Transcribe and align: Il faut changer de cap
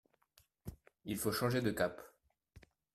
Il 1.05 1.15
faut 1.15 1.31
changer 1.31 1.61
de 1.61 1.69
cap 1.69 2.01